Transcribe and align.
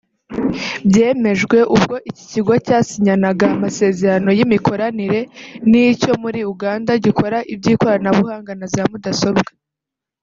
Byemejwe 0.89 1.57
ubwo 1.75 1.95
iki 2.09 2.23
kigo 2.31 2.53
cyasinyanaga 2.65 3.45
amasezerano 3.55 4.29
y’imikoranire 4.37 5.21
n’icyo 5.69 6.11
muri 6.23 6.39
Uganda 6.53 6.91
gikora 7.05 7.37
iby’ikoranabuhanga 7.53 8.51
na 8.59 8.67
za 8.73 8.83
Mudasobwa 8.91 9.51